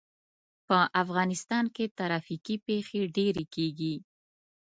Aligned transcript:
په 0.67 0.77
افغانستان 1.03 1.65
کې 1.75 1.85
ترافیکي 1.99 2.55
پېښې 2.67 3.01
ډېرې 3.15 3.45
کېږي. 3.55 3.95